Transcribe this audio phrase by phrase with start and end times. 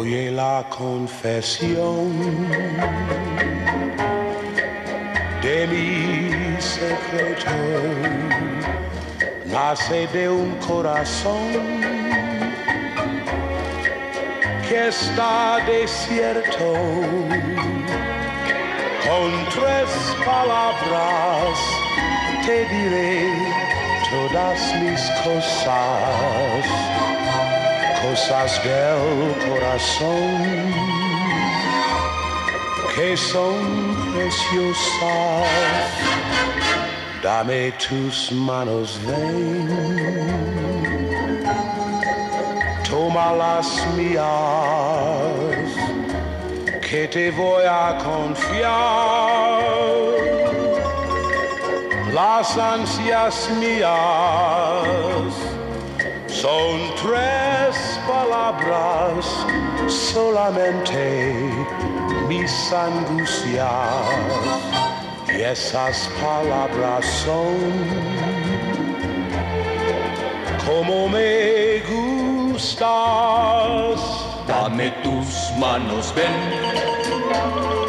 [0.00, 2.08] Oye la confesión
[5.42, 7.50] de mi secreto,
[9.44, 11.52] nace de un corazón
[14.66, 16.72] que está desierto.
[19.06, 19.90] Con tres
[20.24, 21.58] palabras
[22.46, 23.34] te diré
[24.10, 26.99] todas mis cosas
[28.02, 30.80] cosas del corazón
[32.94, 33.56] que son
[34.14, 35.46] preciosas.
[37.22, 39.68] Dame tus manos, ven,
[42.88, 44.24] toma las mías,
[46.80, 49.60] que te voy a confiar.
[52.12, 53.90] Las ansias mías
[56.26, 57.49] son tres
[58.40, 59.26] palabras
[59.86, 61.52] solamente
[62.26, 63.66] mis angustias
[65.28, 67.58] y esas palabras son
[70.66, 71.82] como me
[72.52, 72.80] gustas.
[74.48, 77.79] Dame tus manos, ven.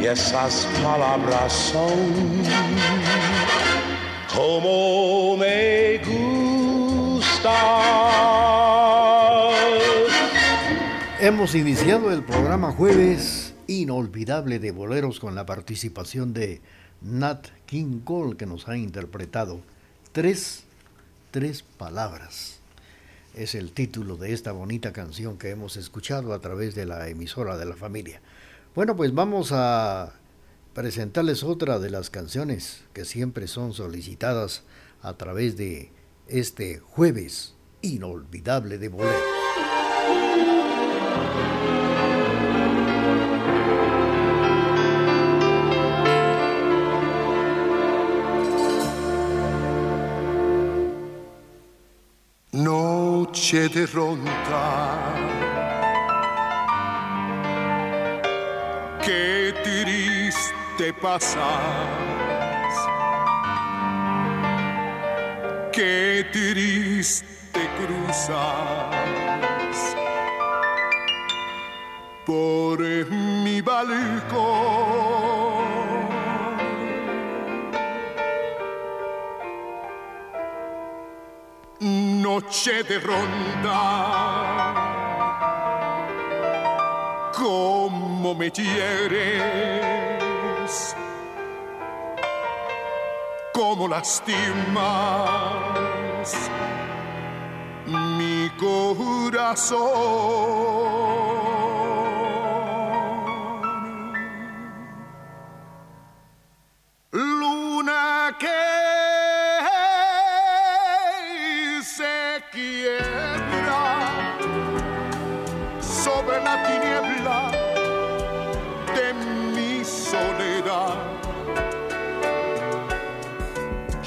[0.00, 2.44] Y esas palabras son
[4.32, 7.50] como me gustas.
[11.20, 16.60] Hemos iniciado el programa jueves inolvidable de boleros con la participación de
[17.02, 19.60] Nat King Cole que nos ha interpretado
[20.12, 20.62] tres,
[21.32, 22.59] tres palabras.
[23.34, 27.56] Es el título de esta bonita canción que hemos escuchado a través de la emisora
[27.56, 28.20] de la familia.
[28.74, 30.14] Bueno, pues vamos a
[30.74, 34.64] presentarles otra de las canciones que siempre son solicitadas
[35.00, 35.92] a través de
[36.26, 39.49] este jueves inolvidable de boleros.
[53.50, 54.30] De ronda,
[59.02, 61.36] qué triste pasas,
[65.72, 68.36] qué triste cruzas.
[72.24, 72.78] Por
[73.10, 75.59] mi balcón.
[82.30, 83.80] Noche de ronda.
[87.36, 89.92] Cómo me hieres,
[93.52, 94.48] cómo lastimas
[98.18, 99.80] mi corazón.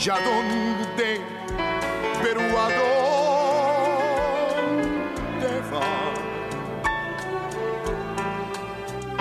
[0.04, 1.22] Ya dónde,
[2.22, 2.68] pero a
[4.68, 5.92] dónde va.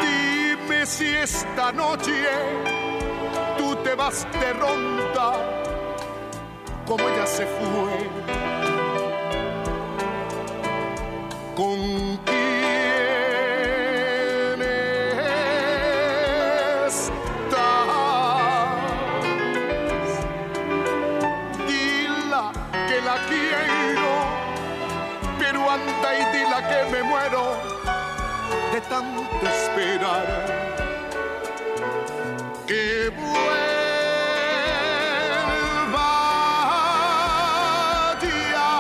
[0.02, 2.26] Dime si esta noche
[3.56, 5.34] tú te vas de ronda
[6.84, 8.11] como ella se fue.
[28.92, 30.26] Tanto esperar
[32.66, 33.72] que vuelva
[38.52, 38.74] ya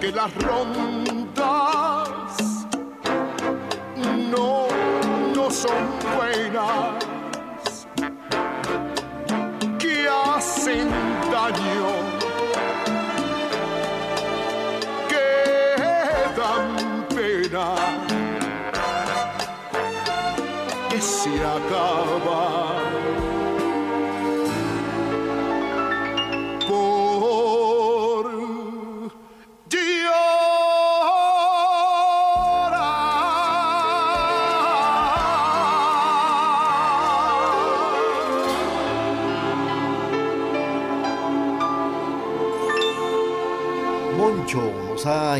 [0.00, 0.34] que las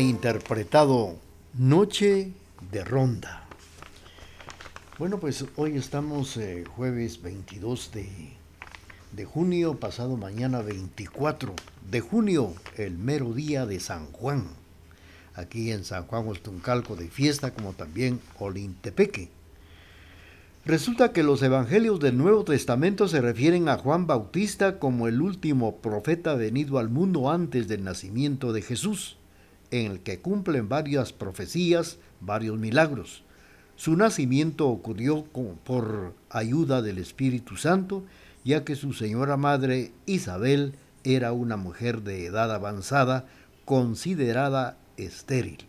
[0.01, 1.15] interpretado
[1.53, 2.31] Noche
[2.71, 3.47] de Ronda.
[4.97, 8.09] Bueno, pues hoy estamos eh, jueves 22 de,
[9.11, 11.53] de junio, pasado mañana 24
[11.89, 14.47] de junio, el mero día de San Juan.
[15.35, 19.29] Aquí en San Juan Ostuncalco de fiesta, como también Olintepeque.
[20.65, 25.77] Resulta que los evangelios del Nuevo Testamento se refieren a Juan Bautista como el último
[25.77, 29.18] profeta venido al mundo antes del nacimiento de Jesús,
[29.71, 33.23] en el que cumplen varias profecías, varios milagros.
[33.75, 35.23] Su nacimiento ocurrió
[35.63, 38.03] por ayuda del Espíritu Santo,
[38.43, 40.73] ya que su señora madre Isabel
[41.03, 43.27] era una mujer de edad avanzada,
[43.65, 45.65] considerada estéril.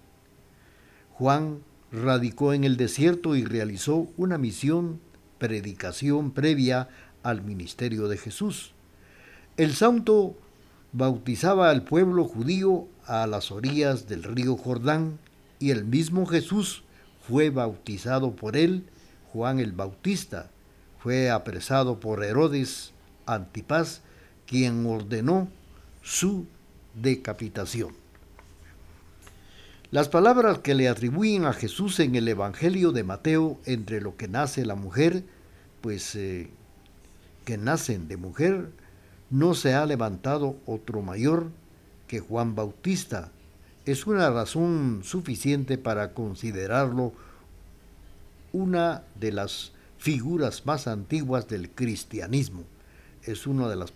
[1.12, 1.60] Juan
[1.92, 5.00] radicó en el desierto y realizó una misión,
[5.38, 6.88] predicación previa
[7.22, 8.72] al ministerio de Jesús.
[9.56, 10.36] El santo
[10.92, 15.18] bautizaba al pueblo judío a las orillas del río Jordán
[15.58, 16.84] y el mismo Jesús
[17.26, 18.84] fue bautizado por él,
[19.32, 20.48] Juan el Bautista.
[21.00, 22.92] Fue apresado por Herodes
[23.26, 24.02] Antipas,
[24.46, 25.48] quien ordenó
[26.02, 26.46] su
[26.94, 27.94] decapitación.
[29.90, 34.28] Las palabras que le atribuyen a Jesús en el Evangelio de Mateo entre lo que
[34.28, 35.24] nace la mujer,
[35.80, 36.48] pues eh,
[37.44, 38.70] que nacen de mujer,
[39.30, 41.50] no se ha levantado otro mayor
[42.10, 43.30] que Juan Bautista.
[43.86, 47.12] Es una razón suficiente para considerarlo
[48.52, 52.64] una de las figuras más antiguas del cristianismo.
[53.22, 53.94] Es uno de los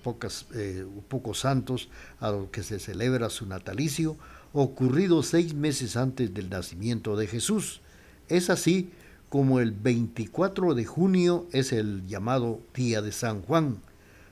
[0.55, 1.89] eh, pocos santos
[2.21, 4.17] a los que se celebra su natalicio,
[4.53, 7.81] ocurrido seis meses antes del nacimiento de Jesús.
[8.29, 8.93] Es así
[9.29, 13.79] como el 24 de junio es el llamado Día de San Juan.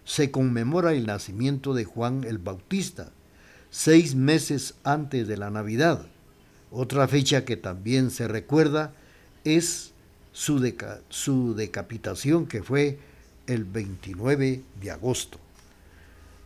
[0.05, 3.11] Se conmemora el nacimiento de Juan el Bautista,
[3.73, 6.07] seis meses antes de la Navidad.
[6.71, 8.93] Otra fecha que también se recuerda
[9.45, 9.93] es
[10.33, 10.73] su,
[11.09, 12.99] su decapitación, que fue
[13.47, 15.39] el 29 de agosto.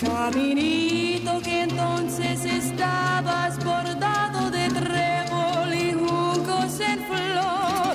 [0.00, 0.95] Caminito
[1.42, 7.94] que entonces estabas bordado de trébol y juncos en flor.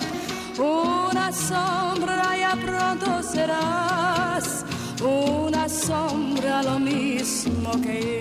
[0.60, 4.66] Una sombra ya pronto serás,
[5.02, 8.21] una sombra lo mismo que yo.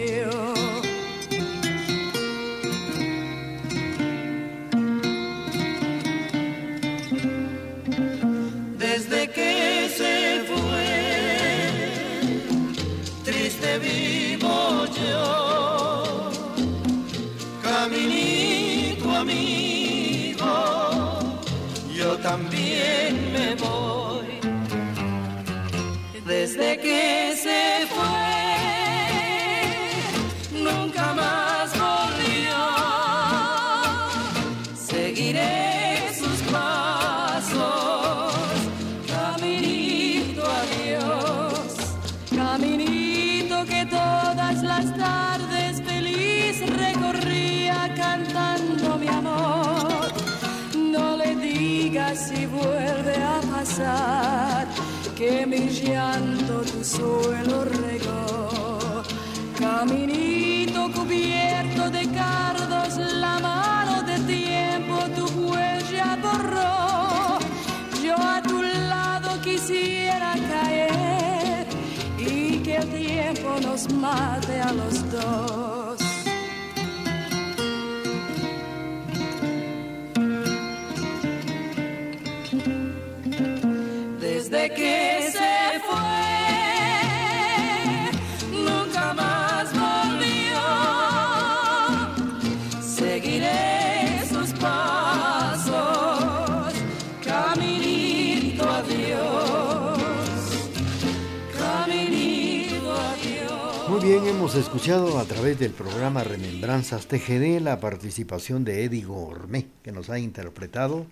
[103.91, 109.67] Muy bien, hemos escuchado a través del programa Remembranzas TGD la participación de Eddie Gourmet,
[109.83, 111.07] que nos ha interpretado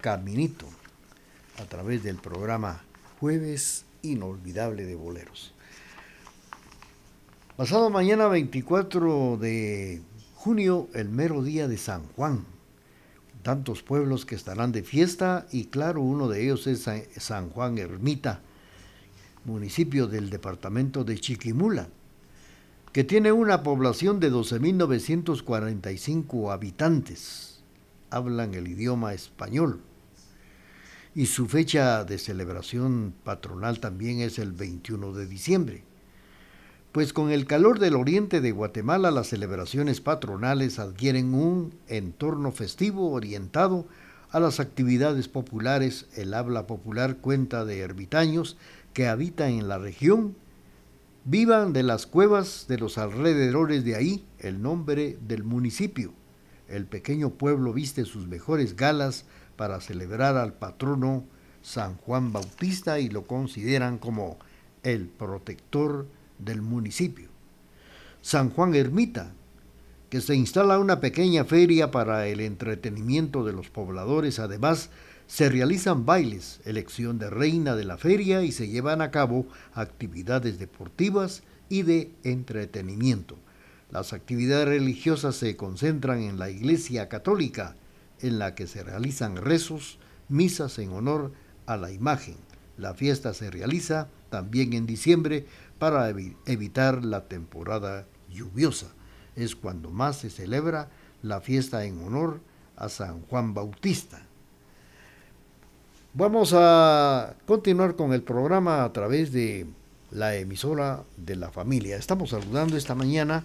[0.00, 0.66] Caminito
[1.60, 2.84] a través del programa
[3.18, 5.52] Jueves Inolvidable de Boleros.
[7.56, 10.00] Pasado mañana 24 de
[10.36, 12.44] junio, el mero día de San Juan.
[13.42, 17.76] Tantos pueblos que estarán de fiesta y claro, uno de ellos es Sa- San Juan
[17.78, 18.40] Ermita,
[19.44, 21.88] municipio del departamento de Chiquimula,
[22.94, 27.64] que tiene una población de 12.945 habitantes.
[28.08, 29.80] Hablan el idioma español
[31.12, 35.82] y su fecha de celebración patronal también es el 21 de diciembre.
[36.92, 43.10] Pues con el calor del oriente de Guatemala las celebraciones patronales adquieren un entorno festivo
[43.10, 43.88] orientado
[44.30, 46.06] a las actividades populares.
[46.14, 48.56] El habla popular cuenta de ermitaños
[48.92, 50.36] que habitan en la región,
[51.24, 56.12] vivan de las cuevas de los alrededores de ahí el nombre del municipio.
[56.68, 59.24] El pequeño pueblo viste sus mejores galas
[59.56, 61.24] para celebrar al patrono
[61.62, 64.38] San Juan Bautista y lo consideran como
[64.82, 66.06] el protector
[66.38, 67.28] del municipio.
[68.20, 69.32] San Juan Ermita,
[70.10, 74.90] que se instala una pequeña feria para el entretenimiento de los pobladores, además
[75.26, 80.58] se realizan bailes, elección de reina de la feria y se llevan a cabo actividades
[80.58, 83.36] deportivas y de entretenimiento.
[83.90, 87.76] Las actividades religiosas se concentran en la Iglesia Católica,
[88.20, 91.32] en la que se realizan rezos, misas en honor
[91.66, 92.36] a la imagen.
[92.76, 95.46] La fiesta se realiza también en diciembre
[95.78, 98.88] para evi- evitar la temporada lluviosa.
[99.36, 100.90] Es cuando más se celebra
[101.22, 102.40] la fiesta en honor
[102.76, 104.23] a San Juan Bautista.
[106.16, 109.66] Vamos a continuar con el programa a través de
[110.12, 111.96] la emisora de la familia.
[111.96, 113.44] Estamos saludando esta mañana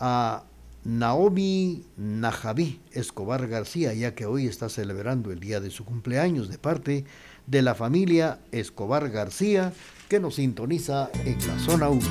[0.00, 0.42] a
[0.82, 6.58] Naomi Najaví Escobar García, ya que hoy está celebrando el día de su cumpleaños de
[6.58, 7.04] parte
[7.46, 9.72] de la familia Escobar García,
[10.08, 12.02] que nos sintoniza en la zona 1.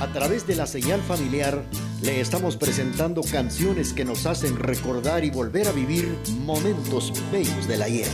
[0.00, 1.62] A través de la señal familiar
[2.00, 7.82] le estamos presentando canciones que nos hacen recordar y volver a vivir momentos bellos del
[7.82, 8.08] ayer.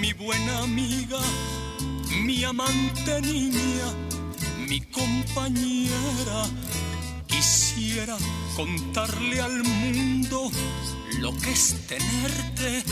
[0.00, 1.18] Mi buena amiga,
[2.22, 3.88] mi amante niña,
[4.68, 6.44] mi compañera.
[7.26, 8.16] Quisiera
[8.56, 10.50] contarle al mundo
[11.20, 12.82] lo que es tenerte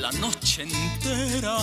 [0.00, 1.58] la noche entera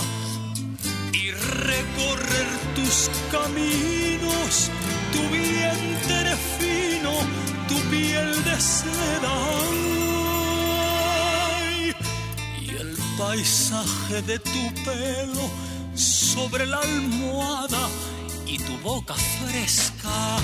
[1.12, 4.70] y recorrer tus caminos,
[5.12, 7.12] tu vientre fino,
[7.68, 9.99] tu piel de seda.
[13.20, 15.46] Paisaje de tu pelo
[15.94, 17.84] sobre la almohada
[18.46, 20.38] y tu boca fresca.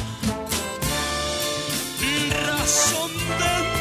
[2.46, 3.75] Razón de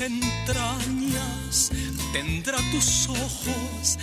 [0.00, 1.70] entrañas
[2.12, 3.98] tendrá tus ojos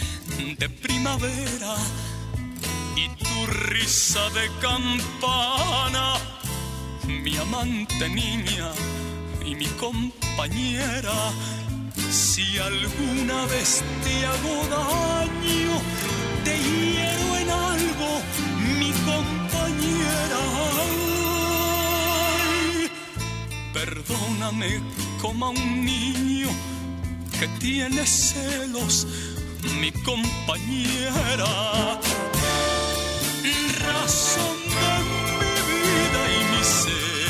[0.57, 1.75] de primavera
[2.95, 6.15] y tu risa de campana,
[7.07, 8.71] mi amante niña
[9.45, 11.31] y mi compañera.
[12.09, 15.73] Si alguna vez te hago daño,
[16.43, 18.21] te hiero en algo,
[18.79, 20.41] mi compañera.
[23.73, 24.79] Perdóname
[25.21, 26.47] como a un niño
[27.39, 29.07] que tiene celos,
[29.79, 31.99] mi compañera.
[33.83, 34.93] Razón de
[35.67, 37.20] mi vida y mi ser,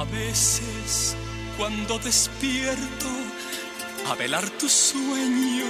[0.00, 1.14] A veces
[1.58, 3.06] cuando despierto
[4.10, 5.66] a velar tu sueño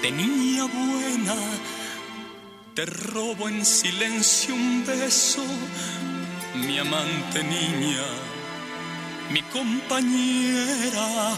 [0.00, 1.34] de niña buena,
[2.76, 5.42] te robo en silencio un beso,
[6.54, 8.06] mi amante niña,
[9.32, 11.36] mi compañera,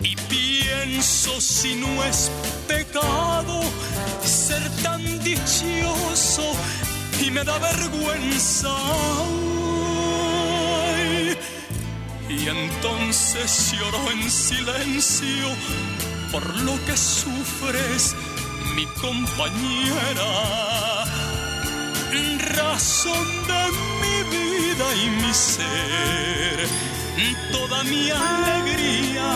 [0.00, 2.32] y pienso si no es
[2.66, 3.60] pecado
[4.24, 6.52] ser tan dichoso
[7.24, 8.76] y me da vergüenza.
[12.38, 15.48] Y entonces lloro en silencio
[16.30, 18.14] por lo que sufres,
[18.74, 20.30] mi compañera.
[22.56, 23.62] Razón de
[24.02, 26.68] mi vida y mi ser,
[27.50, 29.30] toda mi alegría.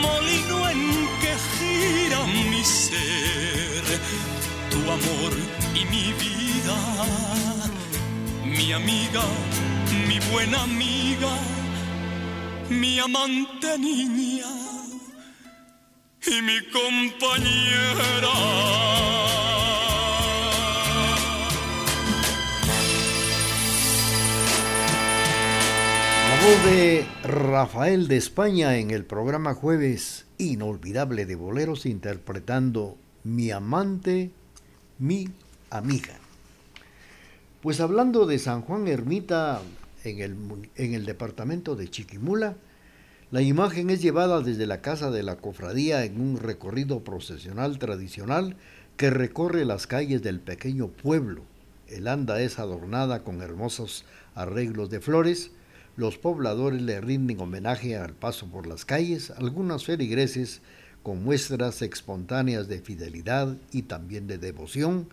[0.00, 3.84] Molino en que gira mi ser,
[4.70, 5.32] tu amor
[5.74, 6.76] y mi vida,
[8.56, 9.22] mi amiga
[10.06, 11.36] mi buena amiga,
[12.70, 14.46] mi amante niña
[16.26, 18.32] y mi compañera.
[26.42, 34.30] Voz de Rafael de España en el programa Jueves Inolvidable de Boleros interpretando Mi amante,
[34.98, 35.28] mi
[35.70, 36.21] amiga.
[37.62, 39.62] Pues hablando de San Juan Ermita
[40.02, 40.34] en el,
[40.74, 42.56] en el departamento de Chiquimula,
[43.30, 48.56] la imagen es llevada desde la casa de la cofradía en un recorrido procesional tradicional
[48.96, 51.44] que recorre las calles del pequeño pueblo.
[51.86, 55.52] El anda es adornada con hermosos arreglos de flores.
[55.96, 60.62] Los pobladores le rinden homenaje al paso por las calles, algunos feligreses
[61.04, 65.06] con muestras espontáneas de fidelidad y también de devoción,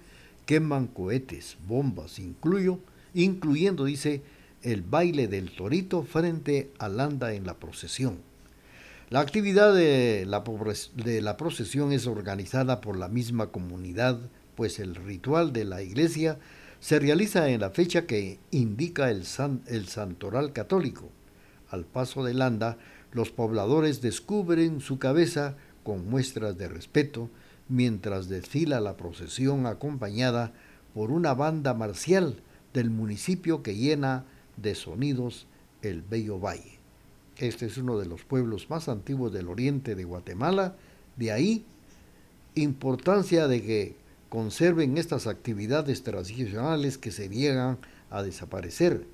[0.50, 2.80] queman cohetes, bombas, incluyo,
[3.14, 4.24] incluyendo, dice,
[4.64, 8.18] el baile del torito frente al anda en la procesión.
[9.12, 10.44] La actividad de la,
[10.96, 14.22] de procesión es organizada por la misma comunidad,
[14.56, 16.40] pues el ritual de la iglesia
[16.80, 19.26] se realiza en la fecha que indica el,
[19.68, 21.12] el santoral católico.
[21.70, 22.80] Al paso del anda,
[23.12, 27.30] los pobladores descubren su cabeza con muestras de respeto,
[27.70, 30.52] mientras desfila la procesión acompañada
[30.94, 32.42] por una banda marcial
[32.74, 34.26] del municipio que llena
[34.58, 35.48] de sonidos
[35.82, 36.80] el Bello Valle.
[37.38, 40.76] Este es uno de los pueblos más antiguos del oriente de Guatemala,
[41.16, 41.66] de ahí
[42.56, 43.96] importancia de que
[44.28, 47.78] conserven estas actividades tradicionales que se niegan
[48.10, 49.06] a desaparecer.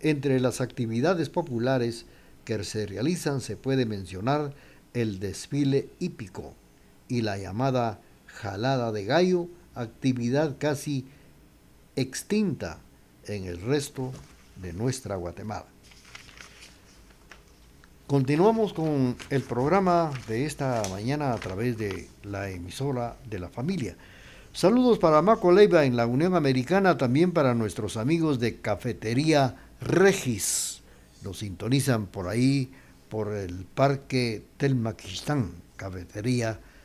[0.00, 2.06] Entre las actividades populares
[2.44, 4.54] que se realizan se puede mencionar
[4.94, 6.54] el desfile hípico
[7.08, 11.06] y la llamada jalada de gallo, actividad casi
[11.96, 12.78] extinta
[13.26, 14.12] en el resto
[14.56, 15.66] de nuestra Guatemala.
[18.06, 23.96] Continuamos con el programa de esta mañana a través de la emisora de la familia.
[24.52, 30.82] Saludos para Maco Leiva en la Unión Americana, también para nuestros amigos de Cafetería Regis.
[31.24, 32.70] Nos sintonizan por ahí,
[33.08, 36.75] por el Parque Telmaquistán, Cafetería Regis.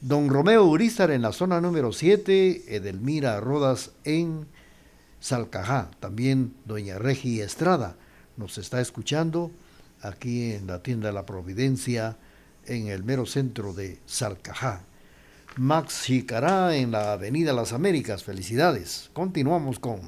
[0.00, 4.46] Don Romeo Urizar en la zona número 7, Edelmira Rodas en
[5.20, 5.90] Salcajá.
[6.00, 7.96] También doña Regi Estrada
[8.36, 9.50] nos está escuchando
[10.02, 12.16] aquí en la tienda La Providencia,
[12.66, 14.82] en el mero centro de Salcajá.
[15.56, 18.24] Max Jicará en la Avenida Las Américas.
[18.24, 19.10] Felicidades.
[19.12, 20.00] Continuamos con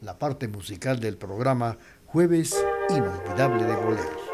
[0.00, 2.54] la parte musical del programa Jueves
[2.90, 4.31] Inolvidable de Boleros.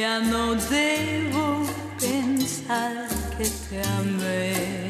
[0.00, 1.66] Ya no debo
[2.00, 4.88] pensar que te amé.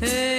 [0.00, 0.35] Es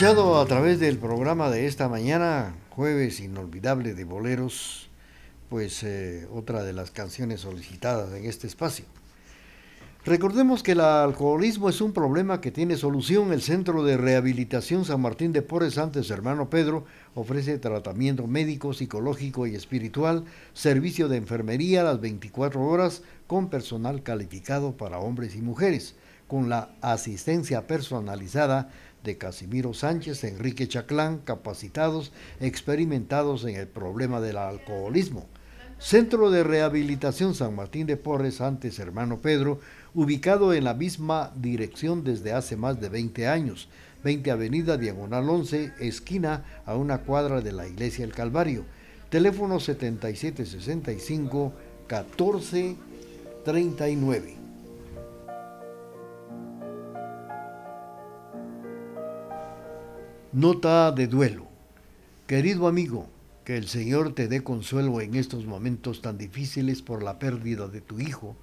[0.00, 4.88] a través del programa de esta mañana, jueves inolvidable de boleros,
[5.48, 8.84] pues eh, otra de las canciones solicitadas en este espacio.
[10.04, 13.32] Recordemos que el alcoholismo es un problema que tiene solución.
[13.32, 16.84] El Centro de Rehabilitación San Martín de Porres, antes hermano Pedro,
[17.16, 24.04] ofrece tratamiento médico, psicológico y espiritual, servicio de enfermería a las 24 horas con personal
[24.04, 25.96] calificado para hombres y mujeres,
[26.28, 28.70] con la asistencia personalizada
[29.04, 35.26] de Casimiro Sánchez, Enrique Chaclán, capacitados, experimentados en el problema del alcoholismo.
[35.78, 39.60] Centro de Rehabilitación San Martín de Porres, antes hermano Pedro,
[39.94, 43.68] ubicado en la misma dirección desde hace más de 20 años,
[44.02, 48.64] 20 Avenida Diagonal 11, esquina a una cuadra de la Iglesia del Calvario.
[49.08, 51.52] Teléfono 7765
[51.88, 54.37] 1439.
[60.34, 61.46] Nota de duelo.
[62.26, 63.08] Querido amigo,
[63.46, 67.80] que el Señor te dé consuelo en estos momentos tan difíciles por la pérdida de
[67.80, 68.36] tu hijo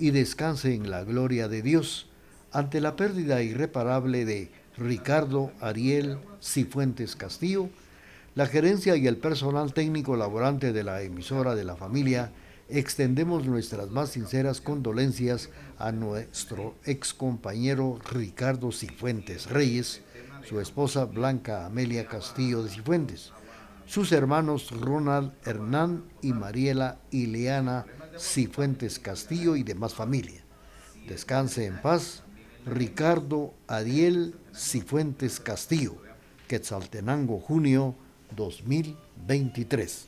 [0.00, 2.08] y descanse en la gloria de Dios
[2.50, 7.70] ante la pérdida irreparable de Ricardo Ariel Cifuentes Castillo.
[8.34, 12.32] La gerencia y el personal técnico laborante de la emisora de la familia
[12.68, 20.02] extendemos nuestras más sinceras condolencias a nuestro ex compañero Ricardo Cifuentes Reyes,
[20.46, 23.32] su esposa Blanca Amelia Castillo de Cifuentes,
[23.86, 27.86] sus hermanos Ronald Hernán y Mariela Ileana
[28.18, 30.42] Cifuentes Castillo y demás familia.
[31.06, 32.22] Descanse en paz,
[32.66, 35.96] Ricardo Ariel Cifuentes Castillo,
[36.48, 37.94] Quetzaltenango, junio
[38.36, 40.07] 2023.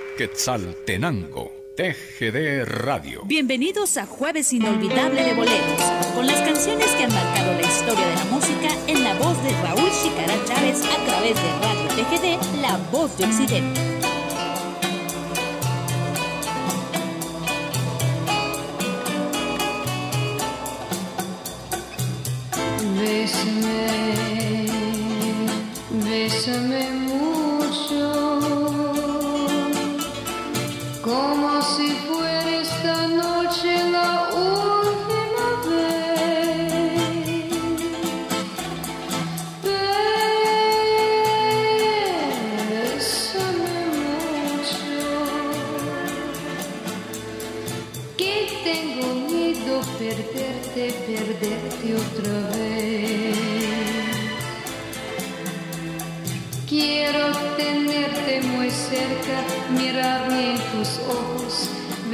[0.21, 3.23] Quetzaltenango, TGD Radio.
[3.25, 5.81] Bienvenidos a Jueves Inolvidable de Boleros,
[6.13, 9.49] con las canciones que han marcado la historia de la música en la voz de
[9.49, 13.90] Raúl Chicara Chávez a través de Radio TGD, La Voz de Occidente.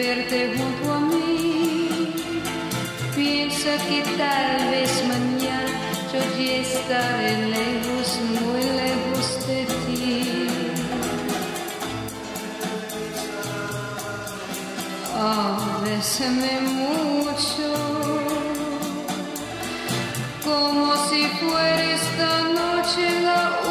[0.07, 2.13] Verte junto a mí.
[3.15, 5.73] Piensa que tal vez mañana
[6.11, 8.07] yo ya estaré lejos,
[8.39, 10.47] muy lejos de ti.
[15.19, 17.69] Oh, bésame mucho,
[20.45, 23.66] como si fuera esta noche la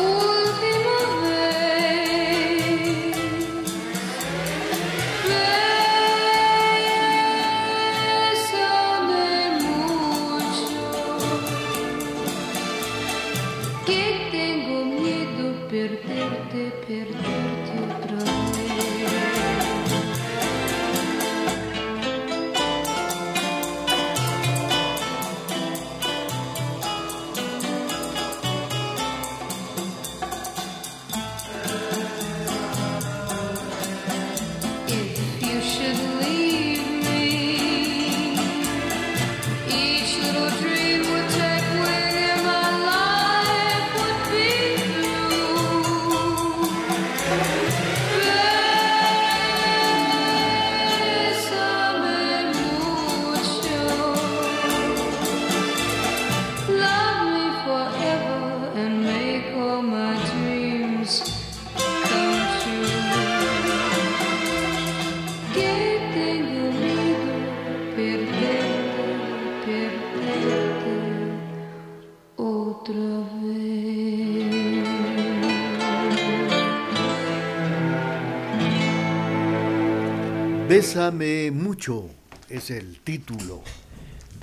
[80.77, 82.05] Bésame mucho
[82.51, 83.63] es el título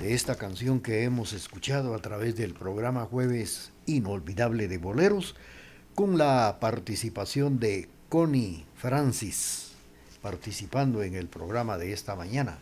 [0.00, 5.36] de esta canción que hemos escuchado a través del programa Jueves Inolvidable de Boleros
[5.94, 9.74] con la participación de Connie Francis
[10.22, 12.58] participando en el programa de esta mañana.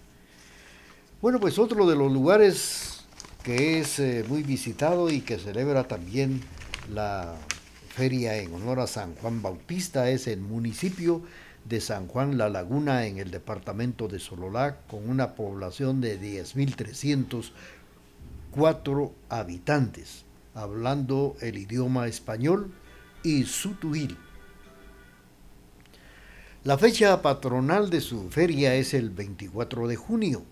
[1.22, 3.06] Bueno, pues otro de los lugares
[3.42, 6.42] que es eh, muy visitado y que celebra también
[6.92, 7.36] la
[7.88, 11.42] feria en honor a San Juan Bautista es el municipio de
[11.80, 20.24] San Juan La Laguna en el departamento de Sololá con una población de 10.304 habitantes,
[20.54, 22.72] hablando el idioma español
[23.22, 24.16] y sutuil.
[26.64, 30.44] La fecha patronal de su feria es el 24 de junio.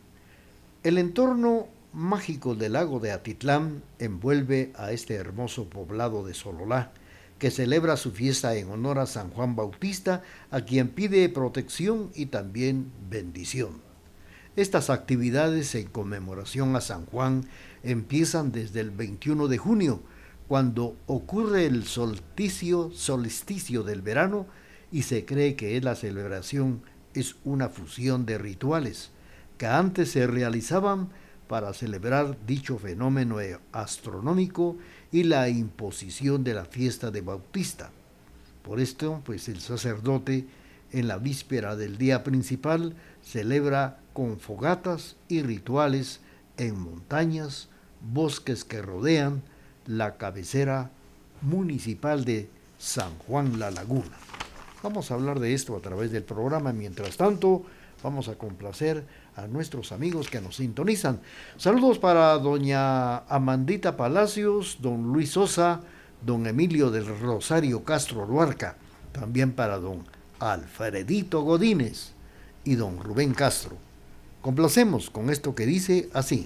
[0.82, 6.92] El entorno mágico del lago de Atitlán envuelve a este hermoso poblado de Sololá,
[7.40, 12.26] que celebra su fiesta en honor a San Juan Bautista, a quien pide protección y
[12.26, 13.80] también bendición.
[14.56, 17.46] Estas actividades en conmemoración a San Juan
[17.82, 20.02] empiezan desde el 21 de junio,
[20.48, 24.46] cuando ocurre el solsticio, solsticio del verano
[24.92, 26.82] y se cree que la celebración
[27.14, 29.12] es una fusión de rituales
[29.56, 31.08] que antes se realizaban
[31.46, 33.38] para celebrar dicho fenómeno
[33.72, 34.76] astronómico
[35.12, 37.90] y la imposición de la fiesta de Bautista.
[38.62, 40.46] Por esto, pues el sacerdote
[40.92, 46.20] en la víspera del día principal celebra con fogatas y rituales
[46.56, 47.68] en montañas,
[48.12, 49.42] bosques que rodean
[49.86, 50.90] la cabecera
[51.42, 54.16] municipal de San Juan La Laguna.
[54.82, 56.72] Vamos a hablar de esto a través del programa.
[56.72, 57.64] Mientras tanto,
[58.02, 59.04] vamos a complacer
[59.40, 61.20] a nuestros amigos que nos sintonizan.
[61.56, 65.80] Saludos para doña Amandita Palacios, don Luis Sosa,
[66.24, 68.76] don Emilio del Rosario Castro Luarca,
[69.12, 70.04] también para don
[70.38, 72.12] Alfredito Godínez
[72.64, 73.76] y don Rubén Castro.
[74.42, 76.44] Complacemos con esto que dice así.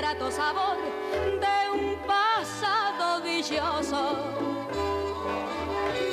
[0.00, 0.78] Grato sabor
[1.44, 4.16] de un pasado dichoso.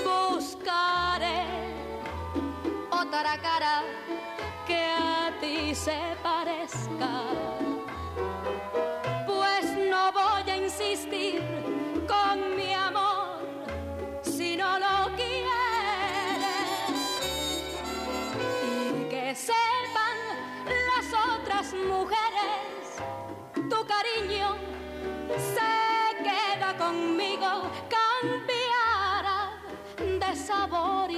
[0.04, 1.46] Buscaré
[2.92, 3.84] otra cara
[5.74, 7.37] se parezca.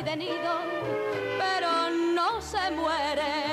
[0.10, 0.60] Sabor y de nido,
[1.38, 3.49] pero no se muere.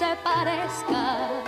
[0.00, 1.39] Se parezca.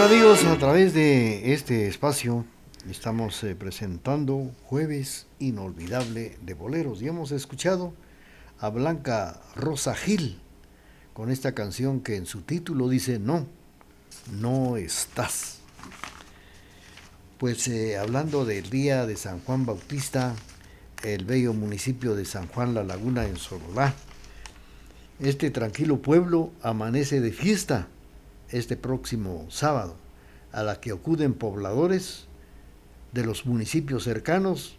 [0.00, 2.44] Amigos, a través de este espacio
[2.88, 7.92] estamos eh, presentando Jueves Inolvidable de Boleros y hemos escuchado
[8.60, 10.40] a Blanca Rosa Gil
[11.14, 13.46] con esta canción que en su título dice No,
[14.30, 15.58] no estás.
[17.36, 20.34] Pues eh, hablando del día de San Juan Bautista,
[21.02, 23.94] el bello municipio de San Juan La Laguna en Sololá,
[25.18, 27.88] este tranquilo pueblo amanece de fiesta
[28.50, 29.96] este próximo sábado,
[30.52, 32.26] a la que acuden pobladores
[33.12, 34.76] de los municipios cercanos.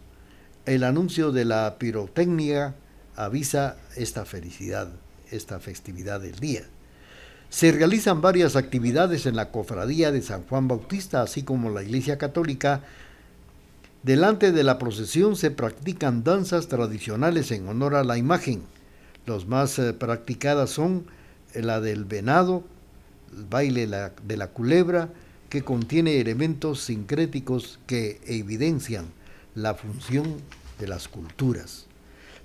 [0.66, 2.74] El anuncio de la pirotecnia
[3.16, 4.88] avisa esta felicidad,
[5.30, 6.62] esta festividad del día.
[7.48, 12.16] Se realizan varias actividades en la cofradía de San Juan Bautista, así como la Iglesia
[12.16, 12.82] Católica.
[14.04, 18.62] Delante de la procesión se practican danzas tradicionales en honor a la imagen.
[19.26, 21.06] Los más eh, practicadas son
[21.54, 22.64] la del venado,
[23.32, 25.10] baile de la culebra,
[25.48, 29.06] que contiene elementos sincréticos que evidencian
[29.54, 30.36] la función
[30.78, 31.86] de las culturas.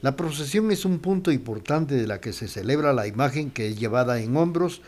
[0.02, 3.80] La procesión es un punto importante de la que se celebra la imagen que es
[3.80, 4.82] llevada en hombros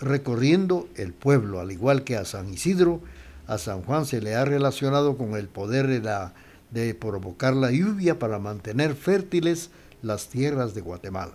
[0.00, 3.00] recorriendo el pueblo, al igual que a San Isidro,
[3.46, 6.30] a San Juan se le ha relacionado con el poder de,
[6.70, 9.70] de provocar la lluvia para mantener fértiles
[10.02, 11.34] las tierras de Guatemala.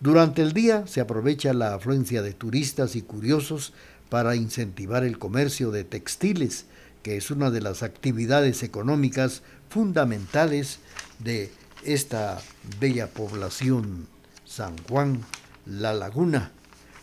[0.00, 3.74] Durante el día se aprovecha la afluencia de turistas y curiosos
[4.08, 6.64] para incentivar el comercio de textiles,
[7.02, 10.78] que es una de las actividades económicas fundamentales
[11.18, 11.52] de
[11.84, 12.40] esta
[12.80, 14.06] bella población,
[14.46, 15.20] San Juan
[15.66, 16.50] La Laguna,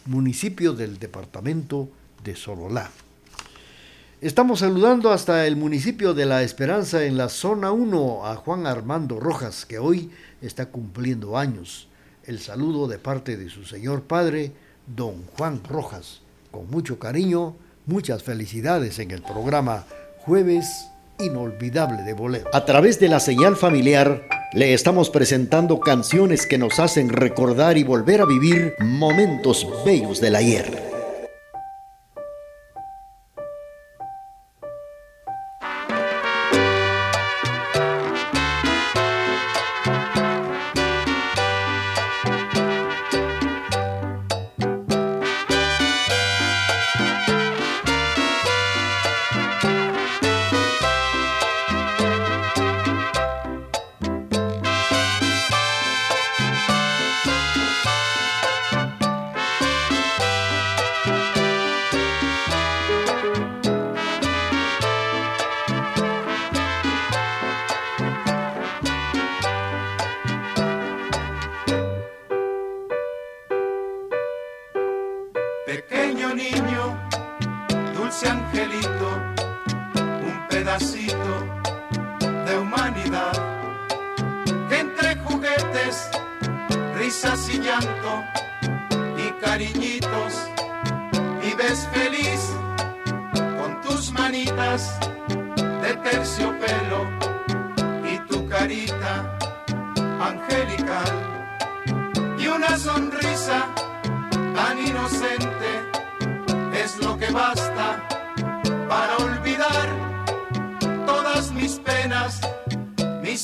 [0.07, 1.89] municipio del departamento
[2.23, 2.89] de Sololá.
[4.21, 9.19] Estamos saludando hasta el municipio de La Esperanza en la zona 1 a Juan Armando
[9.19, 10.09] Rojas, que hoy
[10.41, 11.86] está cumpliendo años.
[12.27, 14.51] El saludo de parte de su señor padre,
[14.85, 16.19] don Juan Rojas.
[16.51, 17.55] Con mucho cariño,
[17.85, 19.85] muchas felicidades en el programa
[20.25, 22.49] Jueves Inolvidable de Bolero.
[22.51, 27.85] A través de la señal familiar le estamos presentando canciones que nos hacen recordar y
[27.85, 30.86] volver a vivir momentos bellos del ayer.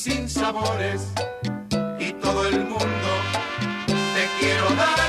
[0.06, 1.02] Mis sinsabores
[1.98, 3.10] y todo el mundo
[3.86, 5.03] te quiero dar,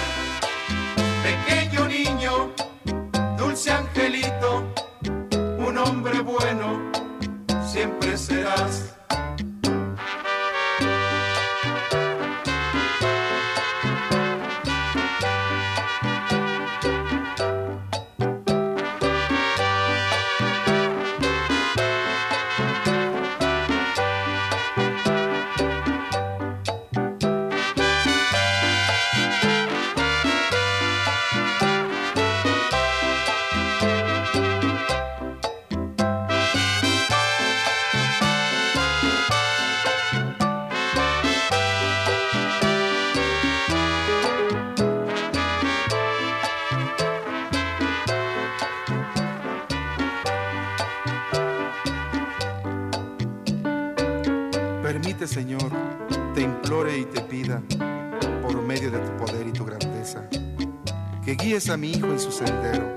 [61.75, 62.95] a mi hijo en su sendero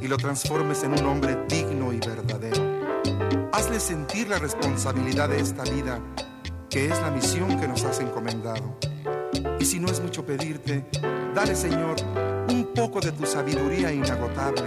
[0.00, 2.62] y lo transformes en un hombre digno y verdadero.
[3.52, 5.98] Hazle sentir la responsabilidad de esta vida,
[6.70, 8.78] que es la misión que nos has encomendado.
[9.58, 10.86] Y si no es mucho pedirte,
[11.34, 11.96] dale, Señor,
[12.50, 14.62] un poco de tu sabiduría inagotable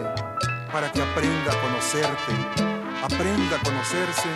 [0.70, 2.34] para que aprenda a conocerte,
[3.02, 4.30] aprenda a conocerse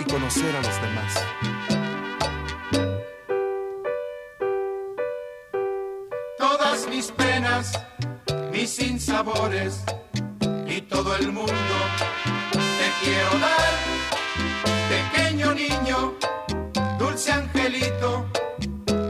[0.00, 1.61] y conocer a los demás.
[10.68, 11.52] Y todo el mundo
[12.52, 13.74] te quiero dar,
[14.88, 16.14] pequeño niño,
[16.96, 18.24] dulce angelito,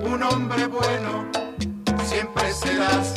[0.02, 1.26] un hombre bueno,
[2.02, 3.14] siempre serás,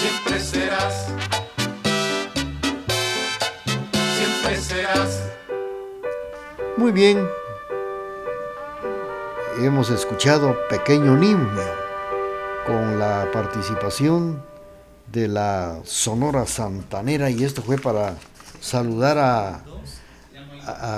[0.00, 1.08] siempre serás,
[4.16, 5.22] siempre serás.
[6.76, 7.28] Muy bien.
[9.58, 11.85] Hemos escuchado Pequeño Niño
[12.66, 14.42] con la participación
[15.12, 18.16] de la Sonora Santanera y esto fue para
[18.60, 19.62] saludar a,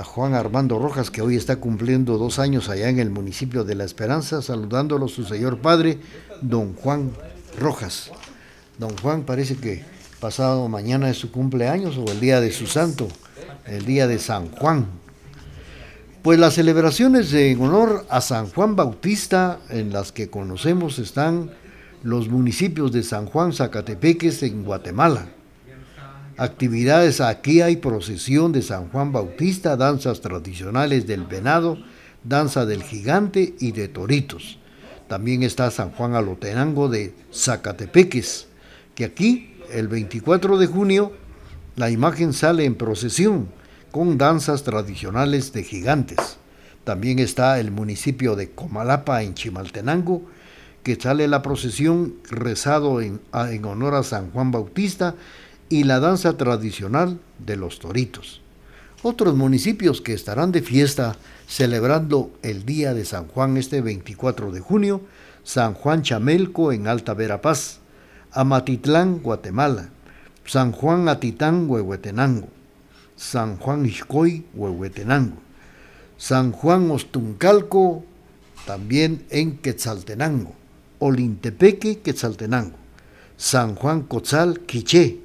[0.03, 3.85] Juan Armando Rojas que hoy está cumpliendo dos años allá en el municipio de La
[3.85, 5.99] Esperanza, saludándolo su señor padre,
[6.41, 7.11] don Juan
[7.61, 8.11] Rojas.
[8.79, 9.85] Don Juan parece que
[10.21, 13.09] pasado mañana es su cumpleaños o el día de su santo,
[13.66, 14.87] el día de San Juan.
[16.23, 21.51] Pues las celebraciones en honor a San Juan Bautista en las que conocemos están
[22.03, 25.27] los municipios de San Juan Zacatepeques en Guatemala.
[26.37, 31.79] Actividades aquí hay procesión de San Juan Bautista, danzas tradicionales del venado,
[32.25, 34.59] danza del gigante y de toritos.
[35.07, 38.49] También está San Juan Alotenango de Zacatepeques,
[38.97, 41.12] que aquí el 24 de junio
[41.77, 43.57] la imagen sale en procesión
[43.91, 46.39] con danzas tradicionales de gigantes.
[46.84, 50.22] También está el municipio de Comalapa en Chimaltenango,
[50.82, 55.14] que sale la procesión rezado en, en, honor a San Juan Bautista
[55.68, 58.41] y la danza tradicional de los toritos.
[59.03, 61.16] Otros municipios que estarán de fiesta
[61.47, 65.03] celebrando el Día de San Juan este 24 de junio,
[65.45, 67.80] San Juan Chamelco en Alta Verapaz,
[68.32, 69.91] Amatitlán, Guatemala,
[70.45, 72.49] San Juan Atitán, Huehuetenango,
[73.19, 75.37] San Juan Ixcoy, Huehuetenango,
[76.16, 78.05] San Juan Ostuncalco,
[78.64, 80.55] también en Quetzaltenango,
[81.01, 82.77] Olintepeque, Quetzaltenango,
[83.37, 85.21] San Juan Cotzal, Quiché,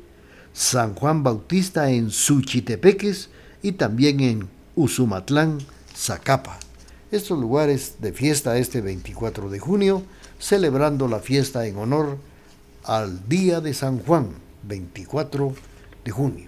[0.53, 3.29] San Juan Bautista en Suchitepeques.
[3.61, 5.59] Y también en Usumatlán,
[5.95, 6.59] Zacapa.
[7.11, 10.03] Estos lugares de fiesta este 24 de junio,
[10.37, 12.17] celebrando la fiesta en honor
[12.83, 14.31] al Día de San Juan,
[14.63, 15.53] 24
[16.03, 16.47] de junio.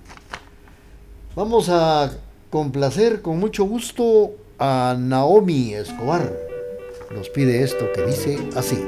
[1.36, 2.12] Vamos a
[2.50, 6.32] complacer con mucho gusto a Naomi Escobar.
[7.14, 8.82] Nos pide esto que dice así.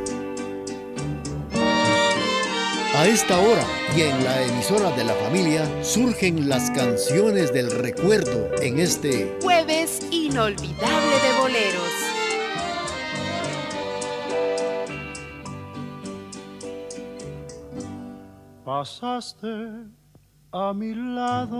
[2.95, 3.65] A esta hora
[3.97, 10.07] y en la emisora de la familia surgen las canciones del recuerdo en este jueves
[10.09, 11.91] inolvidable de boleros.
[18.63, 19.47] Pasaste
[20.53, 21.59] a mi lado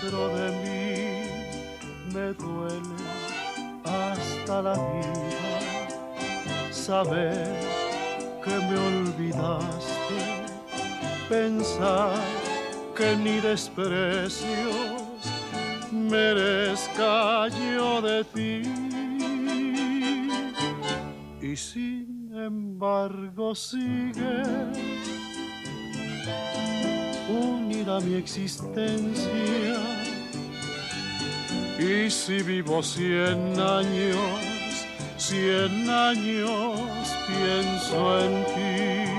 [0.00, 1.28] dentro de mí.
[2.12, 2.96] Me duele
[3.84, 7.60] hasta la vida saber
[8.42, 10.46] que me olvidaste,
[11.28, 12.16] pensar
[12.96, 15.02] que ni desprecios
[15.92, 18.62] merezca yo de ti.
[21.40, 24.42] Y sin embargo sigue
[27.28, 29.78] unida mi existencia.
[31.78, 34.16] Y si vivo cien años,
[35.16, 36.80] cien años
[37.28, 39.18] pienso en ti.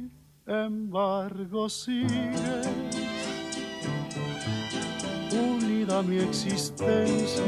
[0.51, 2.61] embargo sigue
[5.31, 7.43] unida mi existencia.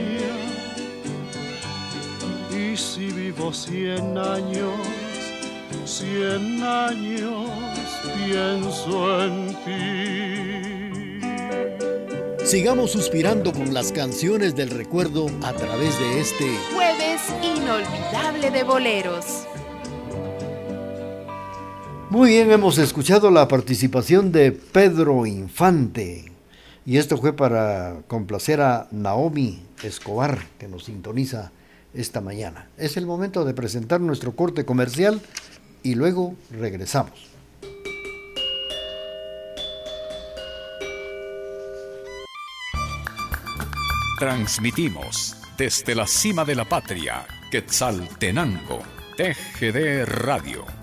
[2.50, 4.74] Y si vivo cien años,
[5.86, 7.50] cien años
[8.16, 10.74] pienso en ti.
[12.46, 19.48] Sigamos suspirando con las canciones del recuerdo a través de este Jueves inolvidable de boleros.
[22.14, 26.32] Muy bien, hemos escuchado la participación de Pedro Infante.
[26.86, 31.52] Y esto fue para complacer a Naomi Escobar, que nos sintoniza
[31.92, 32.68] esta mañana.
[32.78, 35.24] Es el momento de presentar nuestro corte comercial
[35.82, 37.32] y luego regresamos.
[44.20, 48.84] Transmitimos desde la cima de la patria, Quetzaltenango,
[49.18, 50.83] TGD Radio.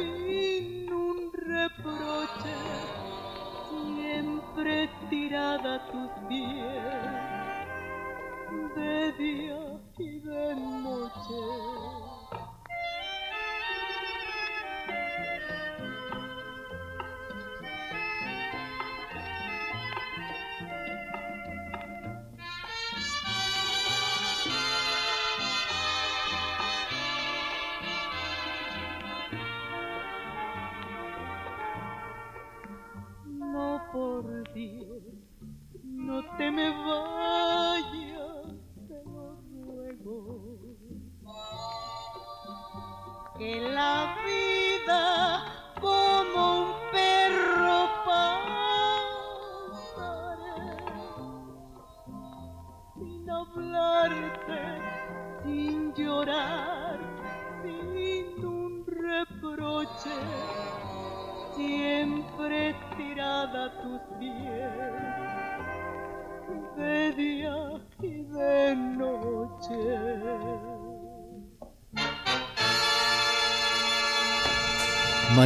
[0.00, 2.56] sin un reproche,
[3.70, 6.84] siempre tirada a tus pies,
[8.76, 11.99] de día y de noche.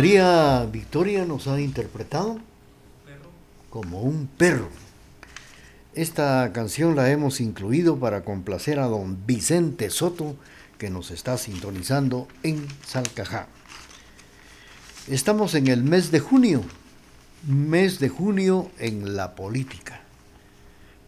[0.05, 2.39] María Victoria nos ha interpretado
[3.71, 4.69] como un perro.
[5.95, 10.37] Esta canción la hemos incluido para complacer a don Vicente Soto,
[10.77, 13.47] que nos está sintonizando en Salcajá.
[15.09, 16.61] Estamos en el mes de junio,
[17.49, 20.03] mes de junio en la política.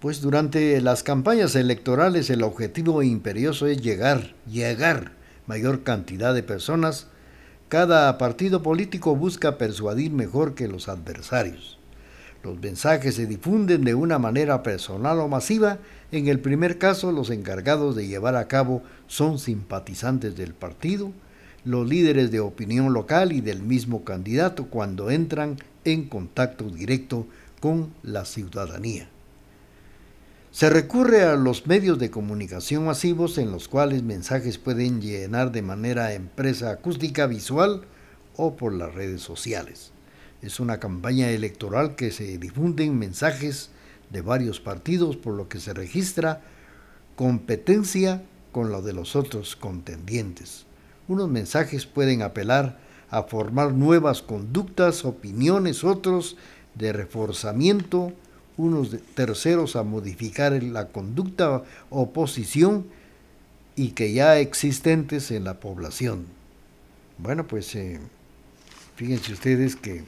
[0.00, 5.12] Pues durante las campañas electorales el objetivo imperioso es llegar, llegar
[5.46, 7.08] mayor cantidad de personas.
[7.68, 11.80] Cada partido político busca persuadir mejor que los adversarios.
[12.44, 15.78] Los mensajes se difunden de una manera personal o masiva.
[16.12, 21.10] En el primer caso, los encargados de llevar a cabo son simpatizantes del partido,
[21.64, 27.26] los líderes de opinión local y del mismo candidato cuando entran en contacto directo
[27.58, 29.08] con la ciudadanía.
[30.56, 35.60] Se recurre a los medios de comunicación masivos en los cuales mensajes pueden llenar de
[35.60, 37.82] manera empresa acústica visual
[38.38, 39.92] o por las redes sociales.
[40.40, 43.68] Es una campaña electoral que se difunden mensajes
[44.08, 46.40] de varios partidos por lo que se registra
[47.16, 50.64] competencia con la de los otros contendientes.
[51.06, 52.78] Unos mensajes pueden apelar
[53.10, 56.38] a formar nuevas conductas, opiniones, otros
[56.74, 58.14] de reforzamiento,
[58.56, 62.86] unos terceros a modificar la conducta o posición
[63.74, 66.26] y que ya existentes en la población.
[67.18, 68.00] Bueno, pues eh,
[68.96, 70.04] fíjense ustedes que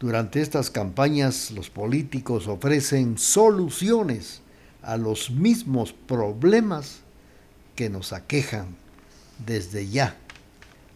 [0.00, 4.40] durante estas campañas los políticos ofrecen soluciones
[4.82, 7.00] a los mismos problemas
[7.76, 8.76] que nos aquejan
[9.46, 10.16] desde ya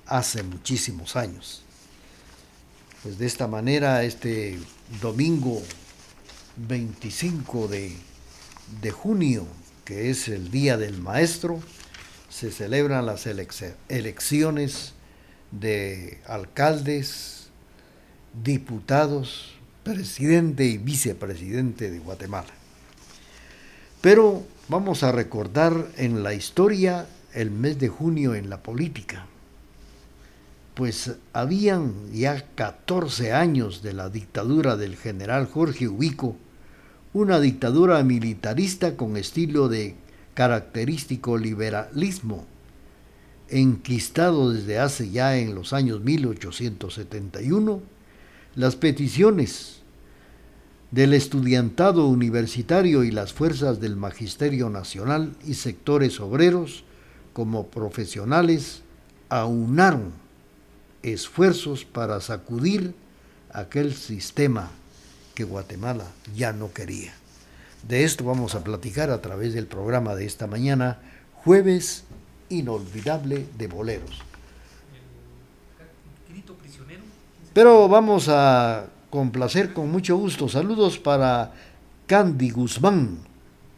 [0.07, 1.63] hace muchísimos años.
[3.03, 4.59] Pues de esta manera, este
[5.03, 5.63] domingo
[6.57, 7.93] 25 de,
[8.81, 9.47] de junio,
[9.85, 11.61] que es el Día del Maestro,
[12.29, 14.95] se celebran las elecciones
[15.51, 17.49] de alcaldes,
[18.43, 22.53] diputados, presidente y vicepresidente de Guatemala.
[24.01, 29.27] Pero vamos a recordar en la historia el mes de junio en la política,
[30.75, 36.37] pues habían ya 14 años de la dictadura del general Jorge Ubico,
[37.15, 39.95] una dictadura militarista con estilo de
[40.35, 42.45] característico liberalismo,
[43.49, 47.81] enquistado desde hace ya en los años 1871,
[48.57, 49.77] las peticiones
[50.91, 56.83] del estudiantado universitario y las fuerzas del magisterio nacional y sectores obreros
[57.33, 58.83] como profesionales
[59.29, 60.13] aunaron
[61.05, 62.93] esfuerzos para sacudir
[63.53, 64.71] aquel sistema
[65.35, 67.13] que Guatemala ya no quería.
[67.87, 71.01] De esto vamos a platicar a través del programa de esta mañana,
[71.35, 72.05] jueves
[72.49, 74.23] inolvidable de boleros.
[77.53, 80.49] Pero vamos a complacer con mucho gusto.
[80.49, 81.53] Saludos para
[82.07, 83.19] Candy Guzmán,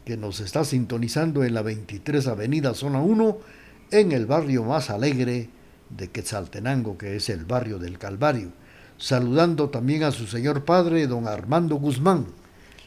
[0.05, 3.39] que nos está sintonizando en la 23 Avenida Zona 1,
[3.91, 5.51] en el barrio más alegre
[5.91, 8.51] de Quetzaltenango, que es el barrio del Calvario.
[8.99, 12.27] Saludando también a su señor padre, don Armando Guzmán.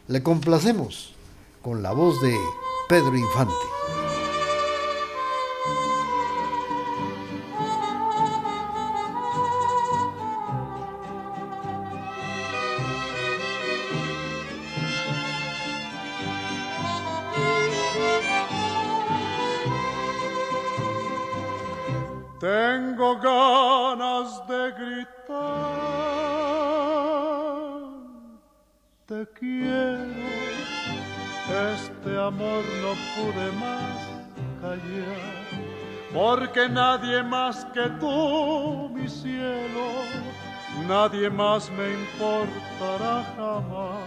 [0.08, 1.14] Le complacemos
[1.62, 2.36] con la voz de
[2.88, 3.99] Pedro Infante.
[36.50, 39.92] Porque nadie más que tú, mi cielo,
[40.88, 44.02] nadie más me importará jamás.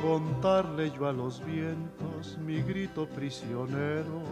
[0.00, 4.22] Contarle yo a los vientos mi grito prisionero,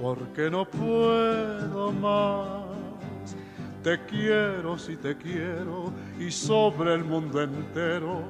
[0.00, 3.36] porque no puedo más.
[3.82, 8.22] Te quiero si te quiero y sobre el mundo entero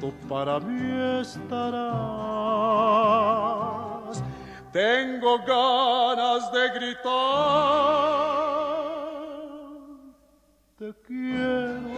[0.00, 1.94] tú para mí estarás.
[4.74, 7.04] Tengo ganas de gritar.
[10.76, 11.94] Te quiero,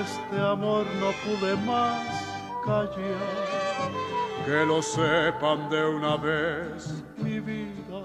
[0.00, 3.92] este amor no pude más callar.
[4.44, 8.02] Que lo sepan de una vez mi vida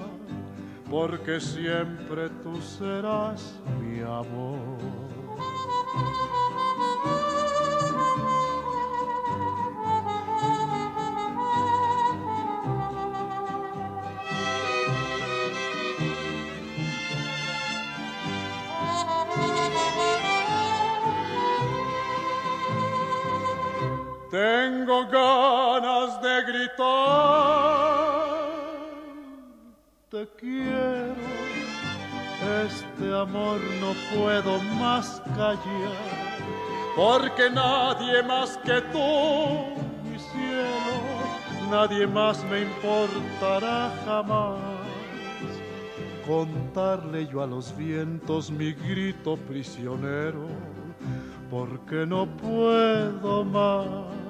[0.87, 4.92] porque siempre tú serás mi amor.
[24.33, 26.73] Tengo ganas de gritar,
[30.09, 31.13] te quiero,
[32.65, 36.39] este amor no puedo más callar,
[36.95, 39.75] porque nadie más que tú,
[40.09, 40.95] mi cielo,
[41.69, 44.57] nadie más me importará jamás.
[46.25, 50.47] Contarle yo a los vientos mi grito prisionero,
[51.51, 54.22] porque no puedo más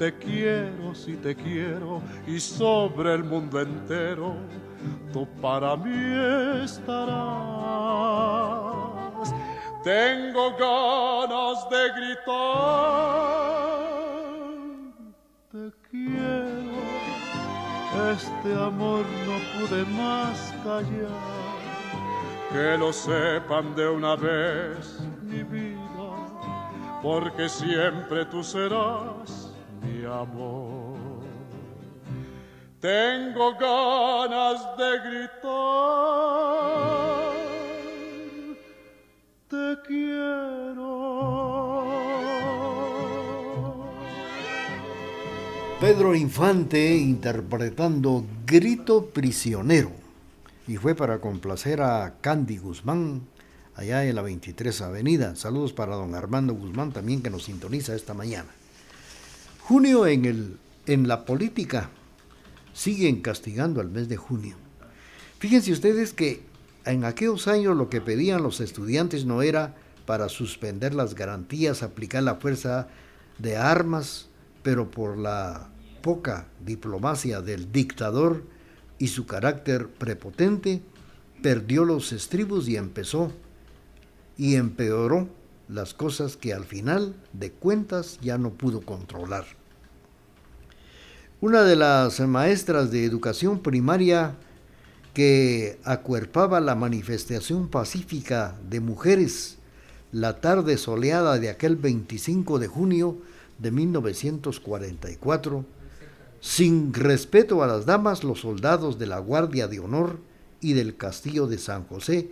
[0.00, 4.34] te quiero si te quiero y sobre el mundo entero
[5.12, 5.92] tú para mí
[6.64, 7.20] estarás.
[9.84, 12.30] Tengo ganas de gritar,
[15.52, 16.80] te quiero,
[18.10, 21.60] este amor no pude más callar,
[22.50, 25.78] que lo sepan de una vez mi vida,
[27.02, 29.39] porque siempre tú serás
[29.82, 30.98] mi amor.
[32.80, 35.40] Tengo ganas de gritar,
[39.48, 40.60] te quiero.
[45.80, 49.90] Pedro Infante interpretando Grito Prisionero
[50.68, 53.22] y fue para complacer a Candy Guzmán
[53.74, 55.36] allá en la 23 Avenida.
[55.36, 58.48] Saludos para don Armando Guzmán también que nos sintoniza esta mañana.
[59.70, 60.56] Junio en, el,
[60.86, 61.90] en la política
[62.72, 64.56] siguen castigando al mes de junio.
[65.38, 66.42] Fíjense ustedes que
[66.84, 72.24] en aquellos años lo que pedían los estudiantes no era para suspender las garantías, aplicar
[72.24, 72.88] la fuerza
[73.38, 74.26] de armas,
[74.64, 75.68] pero por la
[76.02, 78.42] poca diplomacia del dictador
[78.98, 80.82] y su carácter prepotente,
[81.44, 83.30] perdió los estribos y empezó
[84.36, 85.28] y empeoró
[85.68, 89.59] las cosas que al final de cuentas ya no pudo controlar.
[91.42, 94.34] Una de las maestras de educación primaria
[95.14, 99.56] que acuerpaba la manifestación pacífica de mujeres
[100.12, 103.16] la tarde soleada de aquel 25 de junio
[103.58, 105.64] de 1944,
[106.40, 110.18] sin respeto a las damas, los soldados de la Guardia de Honor
[110.60, 112.28] y del Castillo de San José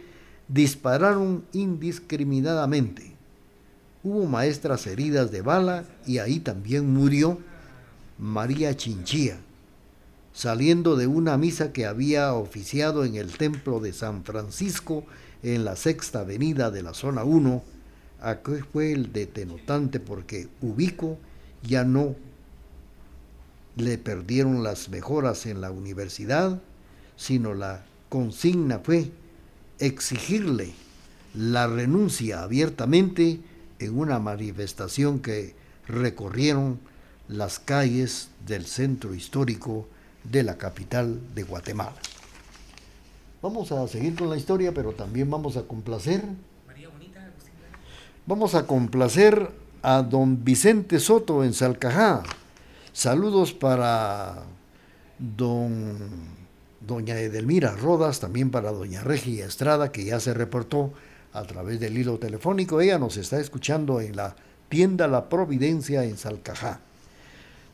[0.49, 3.15] dispararon indiscriminadamente.
[4.03, 7.39] Hubo maestras heridas de bala y ahí también murió
[8.19, 9.39] María Chinchilla,
[10.33, 15.05] saliendo de una misa que había oficiado en el templo de San Francisco
[15.43, 17.63] en la sexta avenida de la zona 1.
[18.21, 21.19] Aquí fue el detenotante porque Ubico
[21.63, 22.17] ya no
[23.77, 26.61] le perdieron las mejoras en la universidad,
[27.17, 29.11] sino la consigna fue
[29.79, 30.73] exigirle
[31.35, 33.39] la renuncia abiertamente
[33.79, 35.55] en una manifestación que
[35.87, 36.81] recorrieron
[37.29, 39.87] las calles del centro histórico
[40.25, 41.95] de la capital de Guatemala.
[43.41, 46.25] Vamos a seguir con la historia, pero también vamos a complacer.
[48.27, 49.51] Vamos a complacer
[49.83, 52.23] a don Vicente Soto en Salcajá.
[52.93, 54.43] Saludos para
[55.19, 55.97] don
[56.81, 60.93] doña Edelmira Rodas, también para doña Regia Estrada, que ya se reportó
[61.33, 62.81] a través del hilo telefónico.
[62.81, 64.35] Ella nos está escuchando en la
[64.69, 66.81] tienda La Providencia en Salcajá.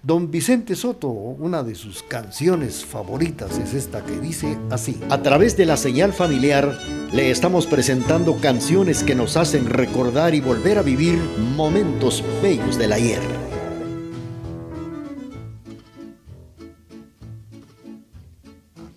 [0.05, 5.01] Don Vicente Soto, una de sus canciones favoritas es esta que dice así.
[5.09, 6.79] A través de la señal familiar
[7.11, 11.19] le estamos presentando canciones que nos hacen recordar y volver a vivir
[11.57, 13.23] momentos bellos del ayer.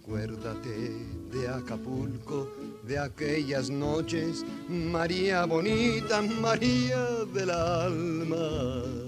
[0.01, 0.91] Acuérdate
[1.31, 2.51] de Acapulco,
[2.85, 6.99] de aquellas noches, María bonita, María
[7.33, 9.06] del alma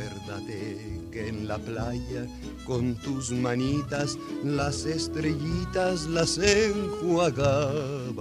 [0.00, 2.26] Acuérdate que en la playa
[2.64, 8.14] con tus manitas las estrellitas las enjuagabas.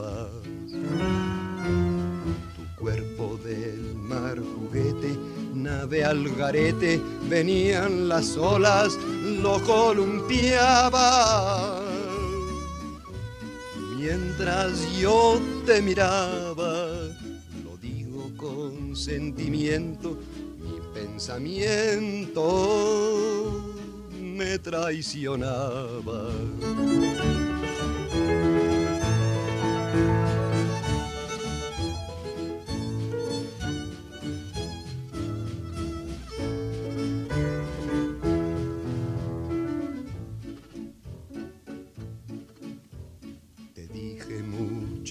[2.55, 5.17] Tu cuerpo del mar juguete,
[5.53, 6.99] nave al garete,
[7.29, 8.97] venían las olas,
[9.41, 11.01] lo columpiaba.
[13.95, 16.89] Mientras yo te miraba,
[17.63, 20.17] lo digo con sentimiento,
[20.99, 22.43] pensamiento
[24.19, 26.29] me traicionaba.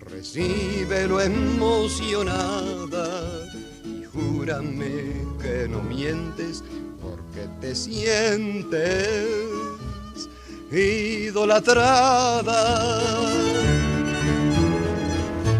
[0.00, 3.06] Recíbelo emocionada
[3.84, 6.64] y júrame que no mientes
[7.00, 9.28] porque te sientes
[10.72, 12.08] idolatrada.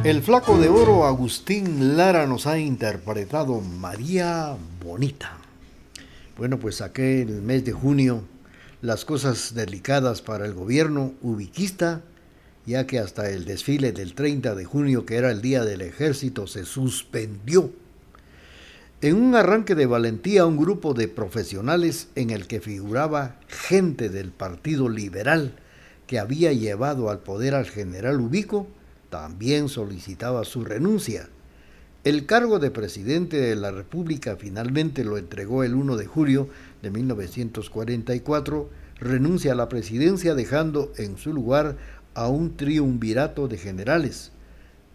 [0.05, 5.39] El flaco de oro Agustín Lara nos ha interpretado María Bonita.
[6.37, 8.23] Bueno, pues aquel mes de junio
[8.81, 12.03] las cosas delicadas para el gobierno ubiquista,
[12.67, 16.47] ya que hasta el desfile del 30 de junio, que era el Día del Ejército,
[16.47, 17.73] se suspendió.
[19.01, 24.31] En un arranque de valentía, un grupo de profesionales en el que figuraba gente del
[24.31, 25.55] Partido Liberal
[26.07, 28.67] que había llevado al poder al general Ubico,
[29.11, 31.29] también solicitaba su renuncia.
[32.03, 36.49] El cargo de presidente de la República finalmente lo entregó el 1 de julio
[36.83, 38.69] de 1944,
[39.01, 41.77] renuncia a la presidencia dejando en su lugar
[42.15, 44.31] a un triunvirato de generales,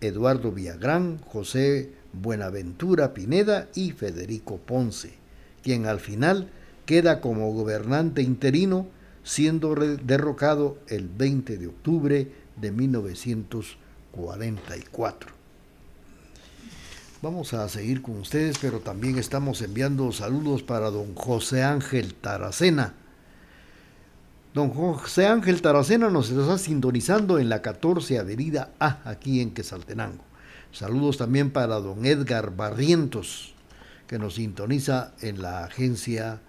[0.02, 5.14] Eduardo Villagrán, José Buenaventura Pineda y Federico Ponce,
[5.62, 6.50] quien al final
[6.86, 8.88] queda como gobernante interino,
[9.24, 15.33] siendo derrocado el 20 de octubre de 1944.
[17.24, 22.96] Vamos a seguir con ustedes, pero también estamos enviando saludos para don José Ángel Taracena.
[24.54, 30.22] Don José Ángel Taracena nos está sintonizando en la 14 Avenida A, aquí en Quesaltenango.
[30.74, 33.54] Saludos también para don Edgar Barrientos,
[34.06, 36.42] que nos sintoniza en la agencia